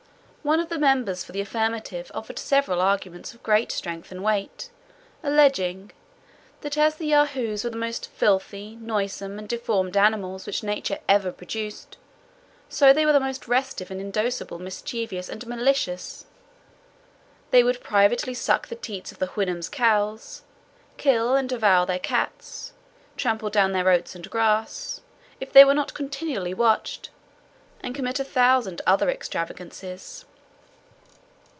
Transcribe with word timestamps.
One 0.43 0.59
of 0.59 0.69
the 0.69 0.79
members 0.79 1.23
for 1.23 1.33
the 1.33 1.41
affirmative 1.41 2.09
offered 2.15 2.39
several 2.39 2.81
arguments 2.81 3.31
of 3.35 3.43
great 3.43 3.71
strength 3.71 4.11
and 4.11 4.23
weight, 4.23 4.71
alleging, 5.21 5.91
"that 6.61 6.79
as 6.79 6.95
the 6.95 7.05
Yahoos 7.05 7.63
were 7.63 7.69
the 7.69 7.77
most 7.77 8.07
filthy, 8.09 8.75
noisome, 8.81 9.37
and 9.37 9.47
deformed 9.47 9.95
animals 9.95 10.47
which 10.47 10.63
nature 10.63 10.97
ever 11.07 11.31
produced, 11.31 11.97
so 12.69 12.91
they 12.91 13.05
were 13.05 13.13
the 13.13 13.19
most 13.19 13.47
restive 13.47 13.91
and 13.91 14.01
indocible, 14.01 14.57
mischievous 14.57 15.29
and 15.29 15.45
malicious; 15.45 16.25
they 17.51 17.61
would 17.61 17.79
privately 17.83 18.33
suck 18.33 18.67
the 18.67 18.75
teats 18.75 19.11
of 19.11 19.19
the 19.19 19.27
Houyhnhnms' 19.27 19.69
cows, 19.69 20.41
kill 20.97 21.35
and 21.35 21.47
devour 21.49 21.85
their 21.85 21.99
cats, 21.99 22.73
trample 23.15 23.51
down 23.51 23.73
their 23.73 23.87
oats 23.91 24.15
and 24.15 24.27
grass, 24.31 25.01
if 25.39 25.53
they 25.53 25.63
were 25.63 25.75
not 25.75 25.93
continually 25.93 26.55
watched, 26.55 27.11
and 27.81 27.93
commit 27.93 28.19
a 28.19 28.23
thousand 28.23 28.81
other 28.87 29.07
extravagancies." 29.07 30.25